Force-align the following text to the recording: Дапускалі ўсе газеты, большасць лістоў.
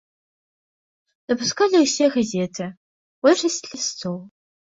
Дапускалі 1.31 1.77
ўсе 1.83 2.05
газеты, 2.15 2.65
большасць 3.27 3.59
лістоў. 3.71 4.15